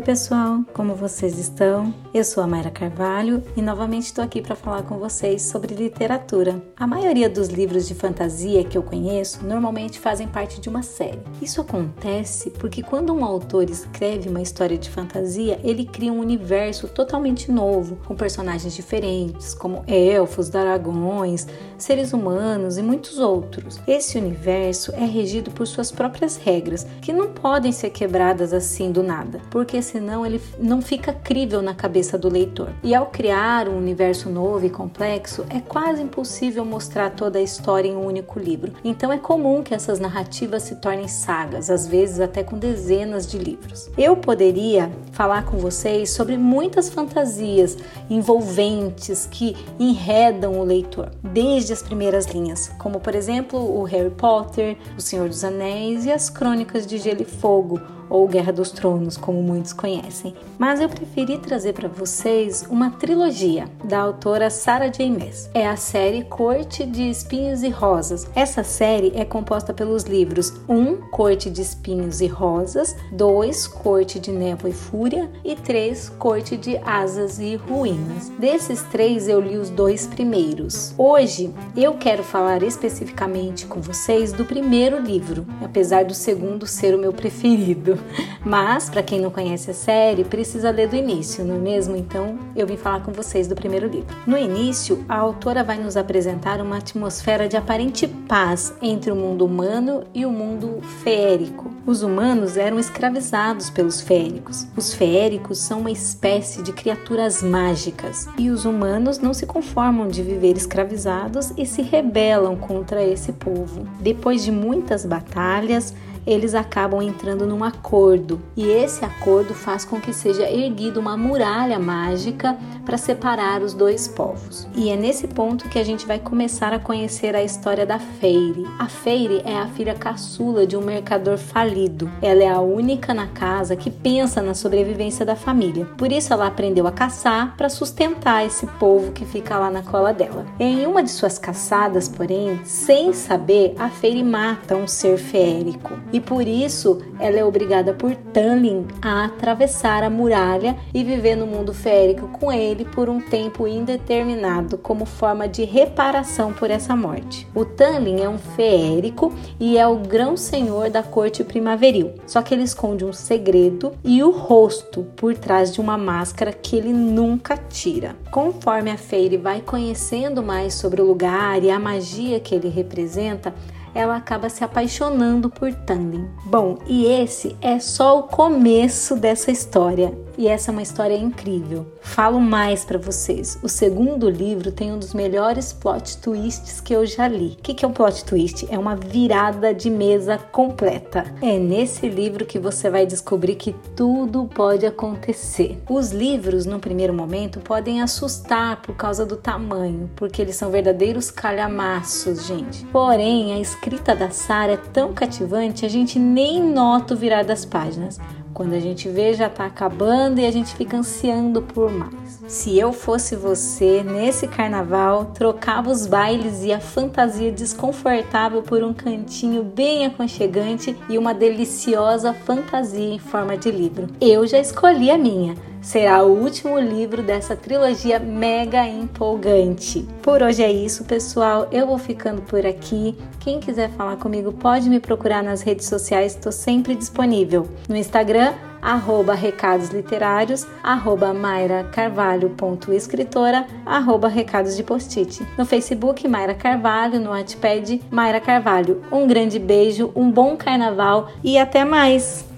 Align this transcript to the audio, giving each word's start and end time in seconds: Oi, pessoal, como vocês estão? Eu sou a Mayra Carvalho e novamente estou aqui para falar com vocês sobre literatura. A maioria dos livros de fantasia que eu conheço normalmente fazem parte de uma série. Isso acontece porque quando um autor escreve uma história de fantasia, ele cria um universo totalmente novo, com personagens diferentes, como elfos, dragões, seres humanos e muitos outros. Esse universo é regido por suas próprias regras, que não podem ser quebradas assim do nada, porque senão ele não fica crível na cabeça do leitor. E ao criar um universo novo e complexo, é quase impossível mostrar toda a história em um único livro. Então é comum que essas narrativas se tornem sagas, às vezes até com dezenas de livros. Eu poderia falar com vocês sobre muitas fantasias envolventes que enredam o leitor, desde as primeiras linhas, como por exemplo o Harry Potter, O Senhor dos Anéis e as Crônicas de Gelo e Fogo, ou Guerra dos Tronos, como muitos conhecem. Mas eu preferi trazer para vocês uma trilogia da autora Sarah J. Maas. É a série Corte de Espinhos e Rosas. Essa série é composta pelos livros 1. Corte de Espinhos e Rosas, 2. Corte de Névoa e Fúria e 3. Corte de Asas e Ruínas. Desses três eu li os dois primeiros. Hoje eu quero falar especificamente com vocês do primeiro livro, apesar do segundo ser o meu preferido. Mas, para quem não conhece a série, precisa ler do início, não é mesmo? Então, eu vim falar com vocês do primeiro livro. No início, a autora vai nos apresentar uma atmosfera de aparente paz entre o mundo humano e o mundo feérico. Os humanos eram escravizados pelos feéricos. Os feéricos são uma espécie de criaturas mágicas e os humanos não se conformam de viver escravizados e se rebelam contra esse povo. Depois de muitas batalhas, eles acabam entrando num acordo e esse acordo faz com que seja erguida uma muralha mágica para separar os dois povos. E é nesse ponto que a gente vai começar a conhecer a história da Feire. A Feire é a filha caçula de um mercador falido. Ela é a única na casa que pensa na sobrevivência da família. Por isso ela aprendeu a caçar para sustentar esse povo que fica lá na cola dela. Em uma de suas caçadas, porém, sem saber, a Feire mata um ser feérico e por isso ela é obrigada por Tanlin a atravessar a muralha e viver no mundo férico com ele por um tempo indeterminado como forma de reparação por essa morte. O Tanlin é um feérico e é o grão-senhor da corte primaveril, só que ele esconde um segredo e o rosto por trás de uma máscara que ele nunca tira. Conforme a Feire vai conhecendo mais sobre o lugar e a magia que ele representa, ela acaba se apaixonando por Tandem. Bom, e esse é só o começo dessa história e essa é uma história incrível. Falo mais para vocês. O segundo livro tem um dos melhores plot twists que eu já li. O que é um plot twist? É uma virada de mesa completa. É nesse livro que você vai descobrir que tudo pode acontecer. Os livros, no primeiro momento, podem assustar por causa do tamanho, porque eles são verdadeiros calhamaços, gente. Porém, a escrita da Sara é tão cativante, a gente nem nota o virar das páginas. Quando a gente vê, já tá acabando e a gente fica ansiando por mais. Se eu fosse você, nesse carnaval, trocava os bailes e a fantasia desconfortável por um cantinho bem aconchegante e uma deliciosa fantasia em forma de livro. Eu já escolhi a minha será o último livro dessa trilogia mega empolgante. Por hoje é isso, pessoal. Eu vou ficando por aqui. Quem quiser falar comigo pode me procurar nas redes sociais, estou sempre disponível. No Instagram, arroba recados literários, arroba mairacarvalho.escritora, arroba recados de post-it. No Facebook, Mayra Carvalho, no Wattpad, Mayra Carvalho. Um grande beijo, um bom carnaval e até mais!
Oi, 0.00 0.06
pessoal, 0.06 0.64
como 0.72 0.94
vocês 0.94 1.38
estão? 1.38 1.92
Eu 2.14 2.24
sou 2.24 2.42
a 2.42 2.46
Mayra 2.46 2.70
Carvalho 2.70 3.42
e 3.54 3.60
novamente 3.60 4.06
estou 4.06 4.24
aqui 4.24 4.40
para 4.40 4.56
falar 4.56 4.82
com 4.84 4.98
vocês 4.98 5.42
sobre 5.42 5.74
literatura. 5.74 6.64
A 6.74 6.86
maioria 6.86 7.28
dos 7.28 7.48
livros 7.48 7.86
de 7.86 7.94
fantasia 7.94 8.64
que 8.64 8.78
eu 8.78 8.82
conheço 8.82 9.44
normalmente 9.44 9.98
fazem 9.98 10.26
parte 10.26 10.58
de 10.58 10.70
uma 10.70 10.82
série. 10.82 11.20
Isso 11.42 11.60
acontece 11.60 12.48
porque 12.48 12.82
quando 12.82 13.12
um 13.12 13.22
autor 13.22 13.68
escreve 13.68 14.30
uma 14.30 14.40
história 14.40 14.78
de 14.78 14.88
fantasia, 14.88 15.60
ele 15.62 15.84
cria 15.84 16.10
um 16.10 16.18
universo 16.18 16.88
totalmente 16.88 17.52
novo, 17.52 17.96
com 18.06 18.16
personagens 18.16 18.74
diferentes, 18.74 19.52
como 19.52 19.84
elfos, 19.86 20.48
dragões, 20.48 21.46
seres 21.76 22.14
humanos 22.14 22.78
e 22.78 22.82
muitos 22.82 23.18
outros. 23.18 23.78
Esse 23.86 24.16
universo 24.16 24.92
é 24.94 25.04
regido 25.04 25.50
por 25.50 25.66
suas 25.66 25.92
próprias 25.92 26.36
regras, 26.36 26.86
que 27.02 27.12
não 27.12 27.28
podem 27.28 27.70
ser 27.70 27.90
quebradas 27.90 28.54
assim 28.54 28.90
do 28.90 29.02
nada, 29.02 29.42
porque 29.50 29.89
senão 29.90 30.24
ele 30.24 30.40
não 30.58 30.80
fica 30.80 31.12
crível 31.12 31.60
na 31.60 31.74
cabeça 31.74 32.16
do 32.16 32.28
leitor. 32.28 32.70
E 32.82 32.94
ao 32.94 33.06
criar 33.06 33.68
um 33.68 33.76
universo 33.76 34.30
novo 34.30 34.64
e 34.64 34.70
complexo, 34.70 35.44
é 35.50 35.60
quase 35.60 36.02
impossível 36.02 36.64
mostrar 36.64 37.10
toda 37.10 37.38
a 37.38 37.42
história 37.42 37.88
em 37.88 37.96
um 37.96 38.06
único 38.06 38.38
livro. 38.38 38.72
Então 38.84 39.12
é 39.12 39.18
comum 39.18 39.62
que 39.62 39.74
essas 39.74 39.98
narrativas 39.98 40.62
se 40.62 40.76
tornem 40.76 41.08
sagas, 41.08 41.70
às 41.70 41.86
vezes 41.86 42.20
até 42.20 42.42
com 42.42 42.56
dezenas 42.56 43.26
de 43.26 43.38
livros. 43.38 43.90
Eu 43.98 44.16
poderia 44.16 44.90
falar 45.12 45.44
com 45.44 45.58
vocês 45.58 46.10
sobre 46.10 46.36
muitas 46.36 46.88
fantasias 46.88 47.76
envolventes 48.08 49.26
que 49.30 49.56
enredam 49.78 50.60
o 50.60 50.64
leitor, 50.64 51.10
desde 51.22 51.72
as 51.72 51.82
primeiras 51.82 52.26
linhas, 52.26 52.68
como 52.78 53.00
por 53.00 53.14
exemplo 53.14 53.58
o 53.58 53.82
Harry 53.84 54.10
Potter, 54.10 54.76
O 54.96 55.00
Senhor 55.00 55.28
dos 55.28 55.42
Anéis 55.42 56.04
e 56.04 56.12
as 56.12 56.30
Crônicas 56.30 56.86
de 56.86 56.98
Gelo 56.98 57.22
e 57.22 57.24
Fogo, 57.24 57.80
ou 58.10 58.26
Guerra 58.26 58.52
dos 58.52 58.72
Tronos, 58.72 59.16
como 59.16 59.40
muitos 59.40 59.69
conhecem. 59.72 60.34
Mas 60.58 60.80
eu 60.80 60.88
preferi 60.88 61.38
trazer 61.38 61.72
para 61.72 61.88
vocês 61.88 62.64
uma 62.70 62.90
trilogia 62.90 63.68
da 63.84 64.00
autora 64.00 64.50
Sarah 64.50 64.88
J. 64.88 65.10
Maas. 65.10 65.50
É 65.54 65.66
a 65.66 65.76
série 65.76 66.24
Corte 66.24 66.84
de 66.84 67.10
Espinhos 67.10 67.62
e 67.62 67.68
Rosas. 67.68 68.28
Essa 68.34 68.62
série 68.62 69.12
é 69.14 69.24
composta 69.24 69.72
pelos 69.72 70.04
livros 70.04 70.52
1. 70.68 71.10
Corte 71.10 71.50
de 71.50 71.62
Espinhos 71.62 72.20
e 72.20 72.26
Rosas, 72.26 72.96
2. 73.12 73.66
Corte 73.68 74.18
de 74.18 74.30
Névoa 74.30 74.70
e 74.70 74.72
Fúria 74.72 75.30
e 75.44 75.54
3. 75.54 76.10
Corte 76.18 76.56
de 76.56 76.76
Asas 76.78 77.38
e 77.38 77.56
Ruínas. 77.56 78.28
Desses 78.38 78.82
três 78.84 79.28
eu 79.28 79.40
li 79.40 79.56
os 79.56 79.70
dois 79.70 80.06
primeiros. 80.06 80.94
Hoje 80.96 81.52
eu 81.76 81.94
quero 81.94 82.22
falar 82.22 82.62
especificamente 82.62 83.66
com 83.66 83.80
vocês 83.80 84.32
do 84.32 84.44
primeiro 84.44 85.00
livro, 85.00 85.46
apesar 85.62 86.04
do 86.04 86.14
segundo 86.14 86.66
ser 86.66 86.94
o 86.94 86.98
meu 86.98 87.12
preferido. 87.12 87.98
Mas, 88.44 88.88
para 88.88 89.02
quem 89.02 89.20
não 89.20 89.30
conhece 89.30 89.59
a 89.68 89.74
série, 89.74 90.22
precisa 90.22 90.70
ler 90.70 90.88
do 90.88 90.94
início, 90.94 91.44
não 91.44 91.56
é 91.56 91.58
mesmo? 91.58 91.96
Então, 91.96 92.38
eu 92.54 92.66
vim 92.66 92.76
falar 92.76 93.02
com 93.02 93.12
vocês 93.12 93.48
do 93.48 93.56
primeiro 93.56 93.88
livro. 93.88 94.14
No 94.24 94.38
início, 94.38 95.04
a 95.08 95.16
autora 95.16 95.64
vai 95.64 95.78
nos 95.78 95.96
apresentar 95.96 96.60
uma 96.60 96.76
atmosfera 96.76 97.48
de 97.48 97.56
aparente 97.56 98.06
paz 98.06 98.72
entre 98.80 99.10
o 99.10 99.16
mundo 99.16 99.44
humano 99.44 100.04
e 100.14 100.24
o 100.24 100.30
mundo 100.30 100.80
feérico. 101.02 101.69
Os 101.86 102.02
humanos 102.02 102.56
eram 102.56 102.78
escravizados 102.78 103.70
pelos 103.70 104.00
feéricos. 104.00 104.66
Os 104.76 104.92
feéricos 104.92 105.58
são 105.58 105.80
uma 105.80 105.90
espécie 105.90 106.62
de 106.62 106.72
criaturas 106.72 107.42
mágicas 107.42 108.28
e 108.38 108.50
os 108.50 108.64
humanos 108.64 109.18
não 109.18 109.32
se 109.32 109.46
conformam 109.46 110.06
de 110.06 110.22
viver 110.22 110.56
escravizados 110.56 111.52
e 111.56 111.64
se 111.64 111.80
rebelam 111.80 112.54
contra 112.54 113.02
esse 113.02 113.32
povo. 113.32 113.88
Depois 113.98 114.44
de 114.44 114.52
muitas 114.52 115.06
batalhas, 115.06 115.94
eles 116.26 116.54
acabam 116.54 117.00
entrando 117.02 117.46
num 117.46 117.64
acordo 117.64 118.40
e 118.54 118.68
esse 118.68 119.04
acordo 119.04 119.54
faz 119.54 119.84
com 119.84 120.00
que 120.00 120.12
seja 120.12 120.48
erguida 120.50 121.00
uma 121.00 121.16
muralha 121.16 121.78
mágica 121.78 122.58
para 122.90 122.98
separar 122.98 123.62
os 123.62 123.72
dois 123.72 124.08
povos. 124.08 124.66
E 124.74 124.90
é 124.90 124.96
nesse 124.96 125.28
ponto 125.28 125.68
que 125.68 125.78
a 125.78 125.84
gente 125.84 126.04
vai 126.04 126.18
começar 126.18 126.72
a 126.72 126.78
conhecer 126.80 127.36
a 127.36 127.42
história 127.44 127.86
da 127.86 128.00
Feire. 128.00 128.66
A 128.80 128.88
Feire 128.88 129.42
é 129.44 129.56
a 129.56 129.68
filha 129.68 129.94
caçula 129.94 130.66
de 130.66 130.76
um 130.76 130.80
mercador 130.80 131.38
falido. 131.38 132.10
Ela 132.20 132.42
é 132.42 132.48
a 132.48 132.58
única 132.58 133.14
na 133.14 133.28
casa 133.28 133.76
que 133.76 133.92
pensa 133.92 134.42
na 134.42 134.54
sobrevivência 134.54 135.24
da 135.24 135.36
família. 135.36 135.84
Por 135.96 136.10
isso 136.10 136.32
ela 136.32 136.48
aprendeu 136.48 136.84
a 136.84 136.90
caçar 136.90 137.56
para 137.56 137.68
sustentar 137.68 138.44
esse 138.44 138.66
povo 138.66 139.12
que 139.12 139.24
fica 139.24 139.56
lá 139.56 139.70
na 139.70 139.84
cola 139.84 140.12
dela. 140.12 140.44
Em 140.58 140.84
uma 140.84 141.00
de 141.00 141.12
suas 141.12 141.38
caçadas, 141.38 142.08
porém, 142.08 142.58
sem 142.64 143.12
saber, 143.12 143.72
a 143.78 143.88
Feire 143.88 144.24
mata 144.24 144.74
um 144.74 144.88
ser 144.88 145.16
feérico 145.16 145.96
e 146.12 146.18
por 146.18 146.44
isso 146.44 147.00
ela 147.20 147.38
é 147.38 147.44
obrigada 147.44 147.92
por 147.92 148.16
Tanlin 148.16 148.88
a 149.00 149.26
atravessar 149.26 150.02
a 150.02 150.10
muralha 150.10 150.76
e 150.92 151.04
viver 151.04 151.36
no 151.36 151.46
mundo 151.46 151.72
férico 151.72 152.26
com 152.26 152.50
ele 152.50 152.79
por 152.84 153.08
um 153.08 153.20
tempo 153.20 153.66
indeterminado 153.66 154.78
como 154.78 155.04
forma 155.04 155.48
de 155.48 155.64
reparação 155.64 156.52
por 156.52 156.70
essa 156.70 156.96
morte. 156.96 157.46
O 157.54 157.64
Tanlin 157.64 158.20
é 158.20 158.28
um 158.28 158.38
feérico 158.38 159.32
e 159.58 159.76
é 159.78 159.86
o 159.86 159.96
grão-senhor 159.96 160.90
da 160.90 161.02
corte 161.02 161.44
primaveril, 161.44 162.12
só 162.26 162.42
que 162.42 162.54
ele 162.54 162.62
esconde 162.62 163.04
um 163.04 163.12
segredo 163.12 163.92
e 164.04 164.22
o 164.22 164.30
rosto 164.30 165.04
por 165.16 165.34
trás 165.34 165.72
de 165.72 165.80
uma 165.80 165.98
máscara 165.98 166.52
que 166.52 166.76
ele 166.76 166.92
nunca 166.92 167.56
tira. 167.56 168.16
Conforme 168.30 168.90
a 168.90 168.96
Feire 168.96 169.36
vai 169.36 169.60
conhecendo 169.60 170.42
mais 170.42 170.74
sobre 170.74 171.00
o 171.00 171.06
lugar 171.06 171.62
e 171.62 171.70
a 171.70 171.78
magia 171.78 172.40
que 172.40 172.54
ele 172.54 172.68
representa, 172.68 173.54
ela 173.94 174.16
acaba 174.16 174.48
se 174.48 174.64
apaixonando 174.64 175.50
por 175.50 175.72
Tandem. 175.72 176.28
Bom, 176.44 176.78
e 176.86 177.06
esse 177.06 177.56
é 177.60 177.78
só 177.78 178.18
o 178.18 178.22
começo 178.24 179.16
dessa 179.16 179.50
história 179.50 180.12
e 180.40 180.48
essa 180.48 180.70
é 180.70 180.72
uma 180.72 180.80
história 180.80 181.16
incrível. 181.16 181.86
Falo 182.00 182.40
mais 182.40 182.82
para 182.82 182.98
vocês. 182.98 183.58
O 183.62 183.68
segundo 183.68 184.30
livro 184.30 184.72
tem 184.72 184.90
um 184.90 184.98
dos 184.98 185.12
melhores 185.12 185.70
plot 185.70 186.16
twists 186.16 186.80
que 186.80 186.94
eu 186.94 187.04
já 187.04 187.28
li. 187.28 187.58
O 187.58 187.62
que 187.62 187.84
é 187.84 187.86
um 187.86 187.92
plot 187.92 188.24
twist? 188.24 188.66
É 188.70 188.78
uma 188.78 188.96
virada 188.96 189.74
de 189.74 189.90
mesa 189.90 190.38
completa. 190.38 191.26
É 191.42 191.58
nesse 191.58 192.08
livro 192.08 192.46
que 192.46 192.58
você 192.58 192.88
vai 192.88 193.04
descobrir 193.04 193.56
que 193.56 193.74
tudo 193.94 194.46
pode 194.46 194.86
acontecer. 194.86 195.78
Os 195.86 196.10
livros, 196.10 196.64
no 196.64 196.78
primeiro 196.78 197.12
momento, 197.12 197.60
podem 197.60 198.00
assustar 198.00 198.80
por 198.80 198.96
causa 198.96 199.26
do 199.26 199.36
tamanho, 199.36 200.10
porque 200.16 200.40
eles 200.40 200.56
são 200.56 200.70
verdadeiros 200.70 201.30
calhamaços, 201.30 202.46
gente. 202.46 202.86
Porém, 202.86 203.52
a 203.52 203.58
escrita 203.80 204.14
da 204.14 204.28
Sara 204.28 204.72
é 204.72 204.76
tão 204.76 205.14
cativante, 205.14 205.86
a 205.86 205.88
gente 205.88 206.18
nem 206.18 206.62
nota 206.62 207.14
o 207.14 207.16
virar 207.16 207.42
das 207.42 207.64
páginas. 207.64 208.20
Quando 208.52 208.74
a 208.74 208.78
gente 208.78 209.08
vê, 209.08 209.32
já 209.32 209.48
tá 209.48 209.64
acabando 209.64 210.38
e 210.38 210.44
a 210.44 210.50
gente 210.50 210.74
fica 210.74 210.98
ansiando 210.98 211.62
por 211.62 211.90
mais. 211.90 212.42
Se 212.46 212.78
eu 212.78 212.92
fosse 212.92 213.34
você, 213.34 214.02
nesse 214.02 214.46
carnaval, 214.46 215.32
trocava 215.32 215.88
os 215.88 216.06
bailes 216.06 216.62
e 216.62 216.72
a 216.72 216.78
fantasia 216.78 217.50
desconfortável 217.50 218.60
por 218.60 218.84
um 218.84 218.92
cantinho 218.92 219.62
bem 219.62 220.04
aconchegante 220.04 220.94
e 221.08 221.16
uma 221.16 221.32
deliciosa 221.32 222.34
fantasia 222.34 223.14
em 223.14 223.18
forma 223.18 223.56
de 223.56 223.70
livro. 223.70 224.08
Eu 224.20 224.46
já 224.46 224.58
escolhi 224.58 225.10
a 225.10 225.16
minha 225.16 225.54
será 225.80 226.22
o 226.22 226.30
último 226.30 226.78
livro 226.78 227.22
dessa 227.22 227.56
trilogia 227.56 228.18
mega 228.18 228.86
empolgante. 228.86 230.06
Por 230.22 230.42
hoje 230.42 230.62
é 230.62 230.70
isso, 230.70 231.04
pessoal. 231.04 231.68
Eu 231.72 231.86
vou 231.86 231.96
ficando 231.98 232.42
por 232.42 232.66
aqui. 232.66 233.16
Quem 233.38 233.60
quiser 233.60 233.90
falar 233.90 234.16
comigo 234.16 234.52
pode 234.52 234.88
me 234.88 235.00
procurar 235.00 235.42
nas 235.42 235.62
redes 235.62 235.86
sociais, 235.86 236.34
estou 236.34 236.52
sempre 236.52 236.94
disponível. 236.94 237.66
No 237.88 237.96
Instagram, 237.96 238.52
arroba 238.82 239.34
recados 239.34 239.88
literários, 239.90 240.66
arroba 240.82 241.32
mairacarvalho.escritora, 241.32 243.66
arroba 243.84 244.28
recados 244.28 244.76
de 244.76 244.82
post-it. 244.82 245.46
No 245.56 245.64
Facebook, 245.64 246.26
Mayra 246.28 246.54
Carvalho, 246.54 247.20
no 247.20 247.30
Wattpad, 247.30 248.02
Mayra 248.10 248.40
Carvalho. 248.40 249.02
Um 249.10 249.26
grande 249.26 249.58
beijo, 249.58 250.12
um 250.14 250.30
bom 250.30 250.54
carnaval 250.56 251.30
e 251.42 251.58
até 251.58 251.84
mais! 251.84 252.49